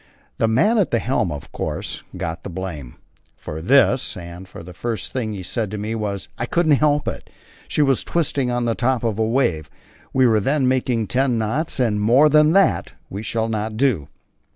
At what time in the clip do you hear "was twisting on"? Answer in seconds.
7.83-8.65